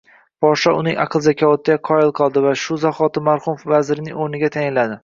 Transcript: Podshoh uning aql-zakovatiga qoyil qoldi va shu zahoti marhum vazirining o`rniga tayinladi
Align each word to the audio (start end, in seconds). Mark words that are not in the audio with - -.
Podshoh 0.45 0.79
uning 0.79 0.95
aql-zakovatiga 1.03 1.77
qoyil 1.91 2.15
qoldi 2.21 2.45
va 2.49 2.57
shu 2.65 2.81
zahoti 2.87 3.25
marhum 3.31 3.65
vazirining 3.75 4.21
o`rniga 4.27 4.53
tayinladi 4.59 4.99